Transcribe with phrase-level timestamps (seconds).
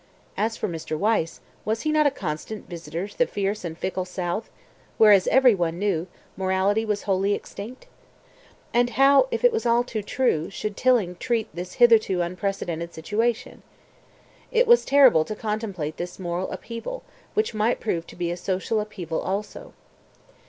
[0.35, 0.97] As for Mr.
[0.97, 4.49] Wyse, was he not a constant visitor to the fierce and fickle south,
[4.97, 7.85] where, as everyone knew, morality was wholly extinct?
[8.73, 13.61] And how, if it was all too true, should Tilling treat this hitherto unprecedented situation?
[14.51, 17.03] It was terrible to contemplate this moral upheaval,
[17.35, 19.71] which might prove to be a social upheaval also.